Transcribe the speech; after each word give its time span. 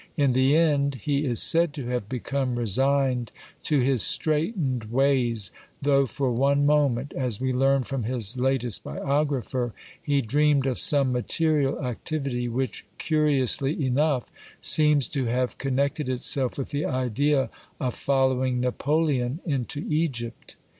In 0.17 0.33
the 0.33 0.57
end 0.57 0.95
he 1.03 1.25
is 1.25 1.43
said 1.43 1.75
to 1.75 1.85
have 1.89 2.09
become 2.09 2.55
resigned 2.55 3.31
to 3.61 3.81
his 3.81 4.01
straitened 4.01 4.85
ways, 4.85 5.51
though 5.79 6.07
for 6.07 6.31
one 6.31 6.65
moment, 6.65 7.13
as 7.15 7.39
we 7.39 7.53
learn 7.53 7.83
from 7.83 8.01
his 8.05 8.35
latest 8.35 8.83
biographer, 8.83 9.73
he 10.01 10.23
dreamed 10.23 10.65
of 10.65 10.79
some 10.79 11.11
material 11.11 11.79
activity, 11.85 12.47
which, 12.47 12.83
curiously 12.97 13.85
enough, 13.85 14.31
seems 14.59 15.07
to 15.09 15.25
have 15.25 15.59
con, 15.59 15.73
nected 15.73 16.09
itself 16.09 16.57
with 16.57 16.71
the 16.71 16.85
idea 16.85 17.51
of 17.79 17.93
following 17.93 18.59
Napoleon 18.59 19.39
into 19.45 19.85
Egypt. 19.87 20.55